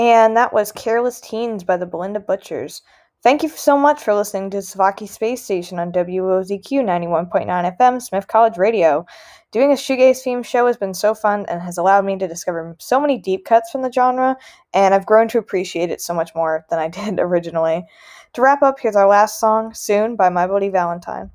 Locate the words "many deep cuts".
12.98-13.70